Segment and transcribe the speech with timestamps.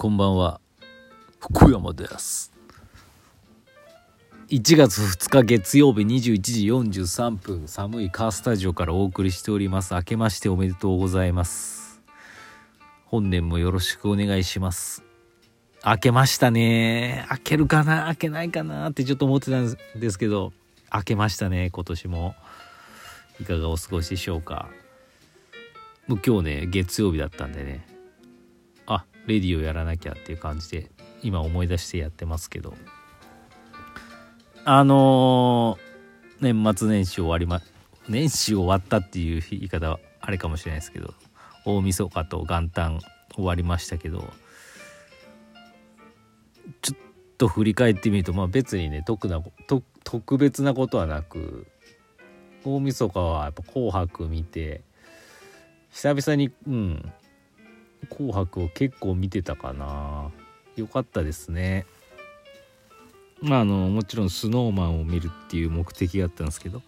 [0.00, 0.62] こんばんは。
[1.40, 2.54] 福山です。
[4.48, 9.92] 1月2日月曜日21時43分寒いカースタジオからお送りしております。
[9.92, 12.00] 明けましておめでとうございます。
[13.04, 15.04] 本年もよろしくお願いします。
[15.84, 17.26] 明けましたね。
[17.30, 18.06] 明けるかな？
[18.08, 18.88] 明けないかな？
[18.88, 20.54] ってちょっと思ってたんですけど
[20.94, 22.34] 明けましたね今年も。
[23.38, 24.70] いかがお過ごしでしょうか。
[26.06, 27.86] もう今日ね月曜日だったんでね。
[29.26, 30.90] レディをやらなきゃっていう感じで
[31.22, 32.74] 今思い出してやってますけど。
[34.64, 37.62] あのー、年末年始終わりま
[38.08, 41.14] 年始終わったっていう言い方はあれかもしれないですけど
[41.64, 43.00] 大晦日と元旦
[43.34, 44.30] 終わりましたけど
[46.82, 46.98] ちょっ
[47.38, 49.42] と振り返ってみるとまあ別にね特な
[50.04, 51.66] 特別なことはなく
[52.64, 54.82] 大晦日はやっぱ「紅白」見て
[55.90, 57.12] 久々にうん
[58.08, 60.30] 「紅白」を結構見てたかな。
[60.76, 61.84] よかったですね。
[63.42, 66.82] まああのもちろん snowman を見るっていう目的があったんですけど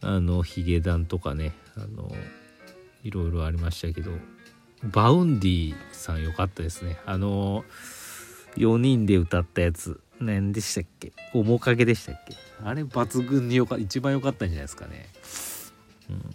[0.00, 2.10] あのヒゲダンとかねあの
[3.04, 4.12] いろいろありましたけど
[4.82, 6.98] Vaundy さんよかったですね。
[7.06, 7.64] あの
[8.56, 11.12] 4人で歌ったやつ何でしたっけ？
[11.32, 12.36] 面影でしたっけ？
[12.64, 15.08] あれ抜群によか一番良かったんじゃないですかね。
[16.10, 16.30] うん。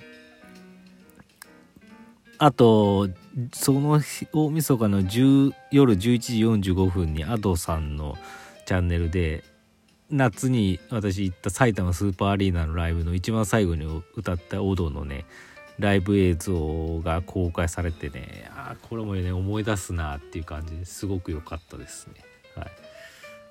[2.38, 3.10] あと
[3.54, 4.02] その
[4.34, 8.18] 大晦日の10夜11時45分に Ado さんの
[8.66, 9.44] チャンネルで
[10.10, 15.26] 夏に私行った埼玉スーパーアリーナのライブの一番最後に歌ったオドのね
[15.78, 22.16] ライブ映像が公開されてねあこれもね思い出すなっていう感じですごく良かったですね。
[22.56, 22.72] はい、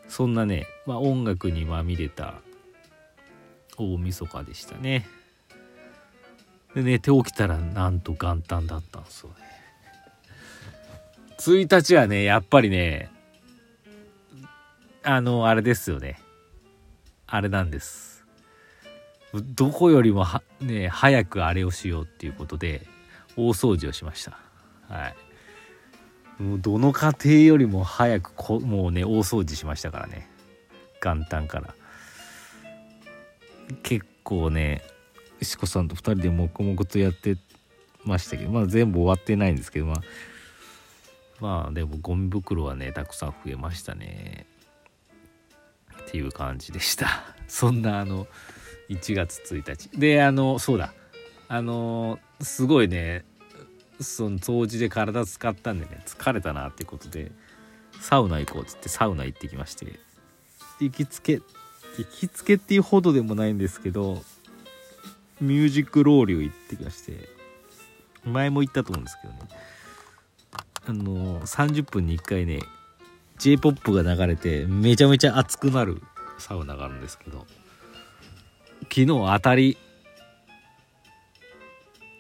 [0.09, 2.35] そんなね、まあ、音楽にまみれた
[3.79, 5.07] 大晦日でしたね。
[6.75, 9.58] で寝て起きたらなんと元旦だったんですよね。
[11.39, 13.11] 1日はねやっぱりね
[15.03, 16.21] あのあれですよね。
[17.27, 18.25] あれなんです。
[19.33, 22.87] どこよりもはね早くあれをしようっていうことで
[23.37, 24.39] 大掃除をしました。
[24.89, 25.09] は
[26.39, 26.43] い。
[26.43, 30.29] もうどの家庭よりも早くこもうね大掃除しましたからね。
[31.03, 31.75] 元旦から。
[33.83, 34.83] 結構ね
[35.41, 37.37] 石子さんと2人で黙々とやって
[38.05, 40.03] ましたけどまだ全部終わってないんですけどまあ
[41.41, 44.47] まあでもゴミ袋はねたくさん増えましたね。
[46.03, 47.09] っていう感じでした。
[47.47, 48.27] そんなあの
[48.89, 50.93] 1月1日であのそうだ。
[51.49, 53.25] あのすごいね
[54.01, 57.33] その掃除で体使ったんでね疲れたなっていうことで
[58.01, 59.99] サウナ行こうっつってサウナ行ってきまして
[60.81, 61.41] 行きつけ
[61.97, 64.23] 行きつけっていうほどでもないんですけど
[65.41, 67.29] ミュージックローリュー行ってきまして
[68.25, 69.41] 前も言ったと思うんですけどね。
[70.89, 72.61] あの30分に1回ね
[73.37, 76.03] j p o p が流れてめちゃめちゃ熱くなる
[76.39, 77.47] サウナがあるんですけど
[78.85, 79.77] 昨日当たり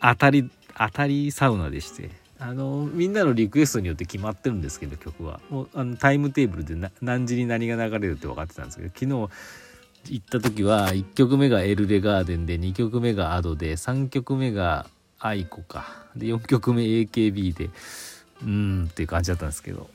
[0.02, 5.40] 当たり当たりサウナでしてあのみんなのリクエストによって決まってるんですけど曲は。
[5.48, 14.86] もうあのタイムテーブルで何時に何が流れるって分かってたんですけど昨日行った時は1曲目が ELLEGARDEN で2曲目が Ado で3曲目が
[15.18, 16.06] aiko か。
[16.14, 17.70] で4曲目 AKB で。
[18.42, 19.88] うんっていう感じだったんですけど。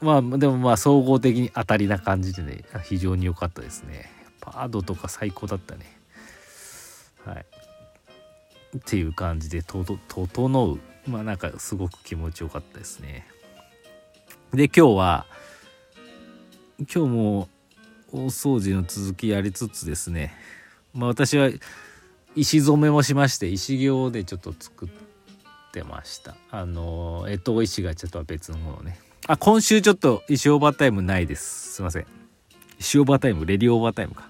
[0.00, 4.10] まあでもまあ総合的に当たりな感じでね非常に良かったですね。
[4.40, 5.86] パードとか最高だったね。
[7.24, 7.46] はい。
[8.76, 10.80] っていう感じでとと整う。
[11.08, 13.26] まあなんかすごく気持ちよかったですね。
[14.52, 15.26] で今日は
[16.78, 17.48] 今日も
[18.12, 20.34] 大掃除の続きやりつつですね。
[20.94, 21.50] まあ私は
[22.34, 25.11] 石染めもしまして石行でちょっと作って
[25.82, 26.36] ました。
[26.50, 28.98] あの干支石がちょっとは別のものね。
[29.26, 31.74] あ今週ちょっと石オーバータイムないです。
[31.74, 32.06] すいません。
[32.78, 34.28] 石オーバータイムレディオーバータイムか。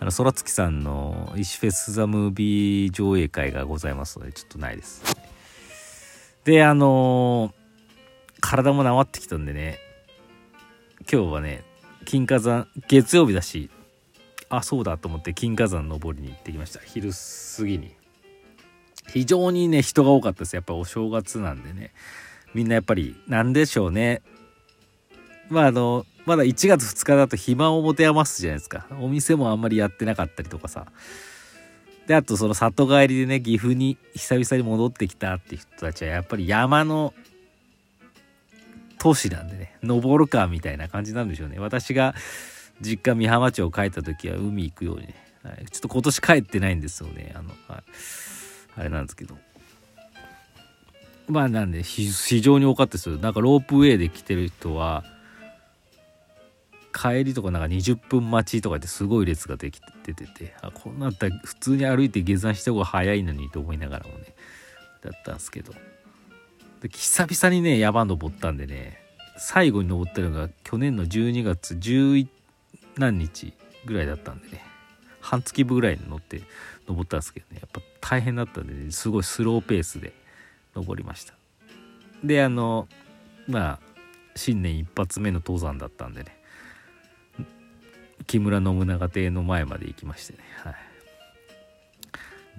[0.00, 5.02] あの空月さんの石フェス・ザ・ムービー上映会がございますのでちょっとないです。
[6.44, 7.52] であの
[8.40, 9.78] 体も治ってきたんでね。
[11.10, 11.64] 今日はね
[12.04, 13.70] 金華山月曜日だし
[14.50, 16.80] あそうだと思って金華山登りに行ってきました。
[16.80, 17.97] 昼過ぎに。
[19.08, 20.56] 非常にね人が多かったです。
[20.56, 21.92] やっぱお正月なんでね。
[22.54, 24.22] みんなやっぱり何でしょうね。
[25.48, 28.86] まああのまだ1月2日だと暇を持て余すじゃないですか。
[29.00, 30.86] お店もあんまりやってなかったりとかさ。
[32.06, 37.12] であとその里帰りでね岐阜に久々に戻ってきたって人たちはやっぱり山の
[38.98, 39.76] 都市なんでね。
[39.82, 41.58] 登るかみたいな感じなんでしょうね。
[41.58, 42.14] 私が
[42.80, 47.32] 実家美浜町を帰った時は海行くようにね、はい、ちょっと今年帰ってないんですよね。
[47.34, 47.82] あの、はい、
[48.78, 49.36] あれなんですけど。
[51.28, 53.16] まあなんで非常に多かったですよ。
[53.18, 55.04] なんかロープウェイで来てる人は
[56.94, 64.34] 帰りとかなんか20分待ちとかですごい列ができてててあこんなったら普通に歩いて下山した方が早いのにと思いながらもね
[65.02, 65.74] だったんですけど。
[66.80, 69.02] で久々にね山登ったんでね
[69.36, 72.28] 最後に登ったのが去年の12月11
[72.96, 73.52] 何日
[73.84, 74.62] ぐらいだったんでね。
[75.20, 76.42] 半月分ぐらいに乗って
[76.86, 77.58] 登ったんですけどね。
[77.60, 80.12] やっぱ大変だったんで、ね、すごいスローペースで
[80.74, 81.34] 登りました。
[82.24, 82.88] であの
[83.46, 83.80] まあ
[84.34, 86.36] 新年一発目の登山だったんでね。
[88.26, 90.74] 木村信長邸の前まで行きましてね、はい、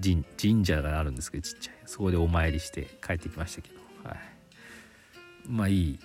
[0.01, 1.75] 神神社があるんですけどちっちゃい。
[1.85, 4.17] そこでお参りして帰ってきましたけど、はい、
[5.47, 5.99] まあいい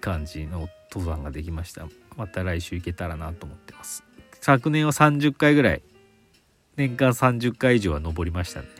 [0.00, 1.86] 感じの登山ができました。
[2.16, 4.04] また来週行けたらなと思ってます。
[4.42, 5.82] 昨年は30回ぐらい。
[6.76, 8.76] 年間30回以上は登りましたんでね、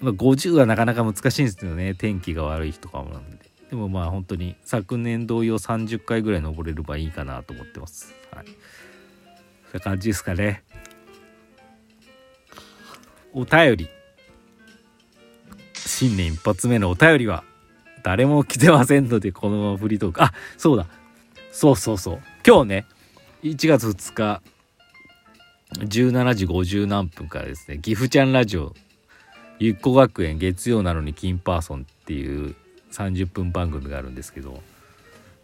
[0.00, 1.94] まあ、50はなかなか難しいんですよね。
[1.94, 3.48] 天気が悪い日とかもなんで。
[3.70, 8.12] でもまあ本当に昨年同様30回ぐらい登れればいいかなと思ってます。
[8.32, 8.46] はい。
[8.46, 8.56] そうい
[9.76, 10.64] う感じですかね。
[13.32, 13.88] お便り。
[15.76, 17.44] 新年一発目のお便りは
[18.02, 20.86] 誰も来てませんのでこのままフリートークあそうだ。
[21.52, 22.20] そうそうそう。
[22.44, 22.86] 今日ね
[23.42, 24.42] 1月2日
[25.78, 28.74] 17時50何分からですね岐阜ちゃんラジオ
[29.58, 32.54] ゆっこ学園月曜なのに金パーソンっていう
[32.92, 34.62] 30分番組があるんですけど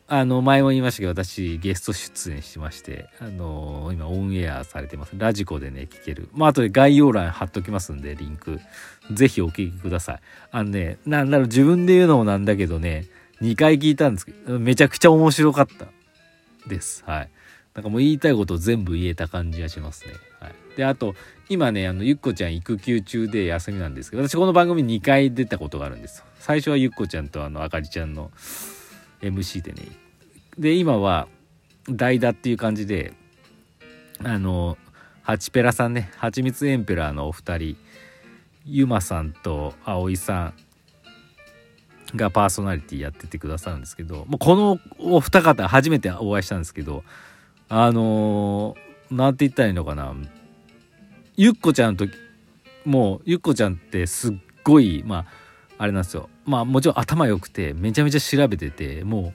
[0.09, 5.13] あの前も言いましたけど私ゲスト出演しましてあの今オンエアされてます。
[5.17, 6.29] ラジコでね聞ける。
[6.33, 8.61] まあ後で概要欄貼っときますんでリンク。
[9.11, 10.21] ぜひお聞きください。
[10.53, 13.07] あのねなんだろう自分で言うのもなんだけどね
[13.43, 15.87] 2回聞いたんですけどめちゃくちゃ面白かった
[16.69, 17.03] です。
[17.05, 17.31] はい。
[17.77, 20.15] なんかもう言いたいことを全部言えた感じがしますね。
[20.41, 20.55] はい。
[20.77, 21.15] であと
[21.51, 28.31] 今ねあのゆっこちゃん育休中で休みなんですけど私この番組2回出たことがあるんです最初はゆっこちゃんとあのあかりちゃんの
[29.21, 29.83] MC でね。
[30.59, 31.29] で今は
[31.89, 33.13] 代打っていう感じで
[34.25, 34.79] あの
[35.23, 36.11] ハチペラさんね。
[36.17, 37.77] はちみつエンペラーのお二人。
[38.65, 40.55] ゆまさんと葵さ
[42.15, 47.05] んがパーソナリティやっててくださるんですけどもうこのお二方初めてお会いしたんですけど
[47.69, 48.77] あの
[49.11, 50.15] 何て言ったらいいのかな。
[51.37, 52.15] ゆっこちゃんの時
[52.85, 55.27] もうゆっこちゃんってすっごいまあ
[55.79, 56.29] あれなんですよ。
[56.45, 59.35] まあもちろん頭良くてめちゃめちゃ調べてても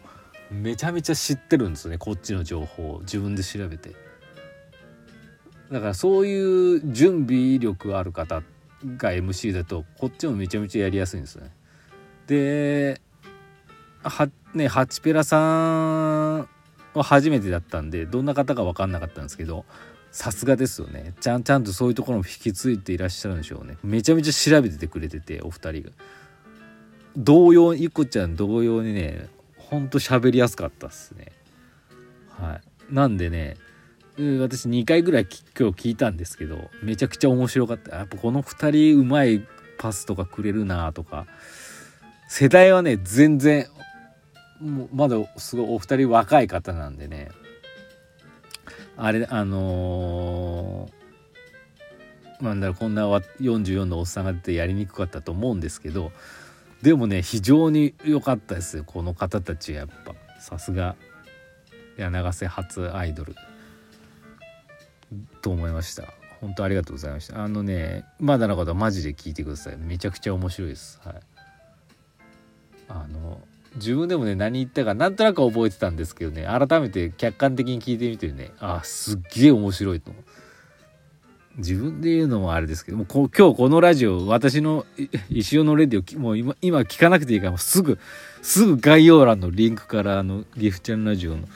[0.52, 3.92] うめちゃめちゃ知ってるんですねこっちの情報を自分で調べて。
[5.72, 8.44] だからそういう準備力ある方
[8.98, 11.52] が MC だとこっちもめちゃめちゃやりやすいんですね。
[12.28, 13.00] で
[14.04, 15.38] はねハチペラさ
[16.18, 16.21] ん
[16.96, 19.66] 初めてだったんでどんな方か分かんなかったんですけど
[20.12, 21.14] さすがですよね。
[21.22, 23.78] ちゃんちゃんとそういうところも引き継いでいらっしゃるんでしょうね。
[23.82, 25.90] めちゃめちゃ調べててくれててお二人が。
[27.16, 31.32] 同様ゆこちゃん同様にねほんと喋りやすかったっすね。
[32.30, 32.94] はい。
[32.94, 33.56] なんでね
[34.18, 37.96] 私2回ぐらい今日聞いたんですけどめちゃくちゃ面白かった。
[37.96, 41.26] やっぱこの2人うまいパスとかくれるなとか。
[42.28, 43.68] 世代はね全然
[44.94, 47.30] まだすごいお二人若い方なんでね。
[48.98, 56.12] あれあのー、なんだろうこんな44のおっさんが出てやりにくかったと思うんですけど
[56.82, 58.84] でもね非常に良かったですよ。
[58.84, 60.14] この方たちやっぱ。
[60.40, 60.96] さすが
[61.98, 63.36] 柳瀬初アイドル。
[65.42, 66.06] と思いました。
[66.40, 67.44] 本当ありがとうございました。
[67.44, 69.78] あのねまだの方はマジで聞いてください。
[69.78, 71.00] めちゃくちゃ面白いです。
[71.04, 71.16] はい。
[72.90, 73.42] あの
[73.76, 80.12] 自分でもね何言ったかなんとなく覚えてたんですけどね改めて客観的に聞いてみてねあすっげえ面白いと
[81.58, 84.86] 自分で言うのもあれですけどもこ今日このラジオ私の
[85.30, 88.00] 石尾のレディオもう今今聞かなくていいからもうすぐ
[88.42, 91.48] すぐ概要欄のリンクからあのギフチャンラジオの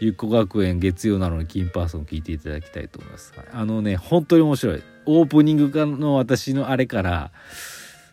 [0.00, 4.82] ゆっこ学園月曜なのに金パーソン聞いていただきたいと思います、はい、あのね本当に面白い。
[5.06, 7.30] オープニングの私のあれから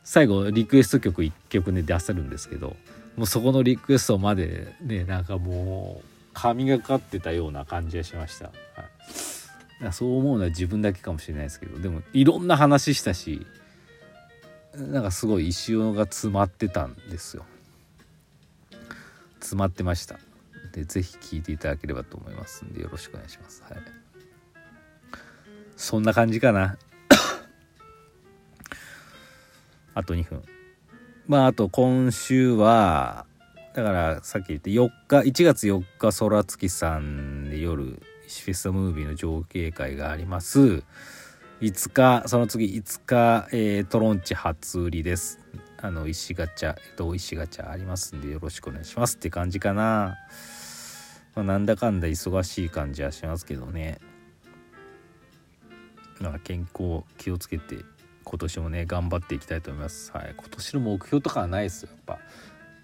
[0.04, 2.76] 最後リクエスト曲1曲ね出せるんですけど
[3.18, 13.46] もうそこのリクエストまでねなんかもう神がかってたような感じがしました、はい、そう思うのは自分だけかもしれないですけどでもいろんな話したし
[14.78, 17.46] なんかすごい石尾が詰まってたんですよ。
[19.40, 20.20] 詰まってました。
[20.74, 23.64] で是非聴いていただければと思いますんでよろしくお願いします。
[23.64, 23.82] はい。
[25.76, 26.78] そんな感じかな。
[29.96, 30.44] あと2分。
[31.28, 33.26] まああと今週は
[33.74, 40.84] だからさっき言って4日1月4日空月さんで夜石フェスタムービーの情景会があります。
[41.60, 45.40] 5日その次5日、えー、トロンチ初売りです。
[45.80, 49.18] あの石ガチャ同石ガチャありますんでよろしくお願いします。
[49.18, 50.16] って感じかな、
[51.36, 54.00] まあ、なんだかんだ忙しい感じはしますけどね。
[56.22, 57.76] まあ健康気をつけて
[58.30, 60.12] 今年もね頑張っていきたいと思います。
[60.12, 60.34] はい。
[60.36, 62.20] 今年の目標とかはないですよやっぱ。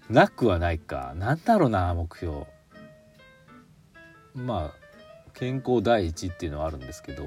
[0.08, 1.12] なくはないか。
[1.16, 2.46] なんだろうな目標。
[4.34, 7.24] まあ健康第一っていうのはあるんですけど。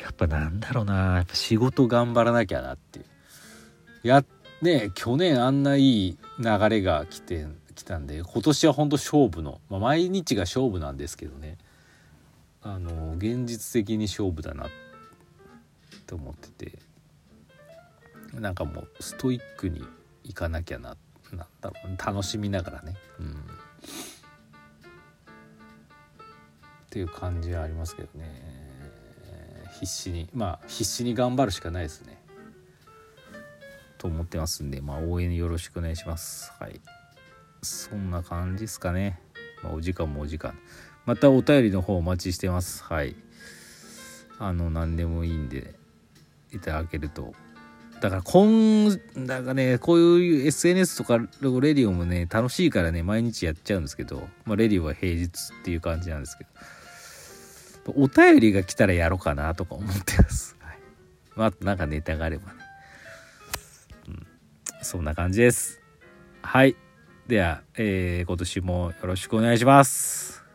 [0.00, 1.16] やっぱなんだろうな。
[1.16, 3.06] やっぱ仕事頑張らなきゃなっていう。
[4.06, 4.24] や
[4.62, 11.58] ね去年あんないい流れが来てきたんで今年は本当勝負の、まあ、毎日が勝負なんですけどね。
[12.62, 14.85] あの現実的に勝負だなって。
[16.14, 16.78] 思ってて
[18.34, 19.84] なんかもうストイックに
[20.24, 20.96] いかなきゃな
[21.32, 22.94] なんだろう楽しみながらね。
[23.18, 23.26] うん。
[23.26, 23.32] っ
[26.90, 28.66] ていう感じはありますけどね。
[29.80, 32.22] 必死にまあ必死に頑張るしかないですね。
[33.98, 36.52] と思ってますんでまあ応援よろしくお願いします。
[36.58, 36.80] はい。
[37.62, 39.18] そんな感じですかね、
[39.62, 40.56] まあ、お時間もお時間。
[41.04, 42.84] またお便りの方お待ちしてます。
[42.84, 43.16] はい。
[44.38, 45.75] あの何でもいいんで。
[46.56, 47.32] いただけると。
[48.00, 48.90] だから今
[49.26, 51.24] だからねこういう SNS とかレ
[51.72, 56.50] ディオもね楽しいからね毎日やっちゃうんですけど、まあ、レディオは平日っていう感じなんですけど。
[57.94, 60.78] お便りが来たらやろうかなとか思ってます、はい。
[61.36, 62.58] まあ、あとなんかネタがあればね、
[64.08, 64.26] うん、
[64.82, 65.80] そんな感じです。
[66.42, 66.76] はい。
[67.26, 70.45] では、えー、今年もよろしくお願いします。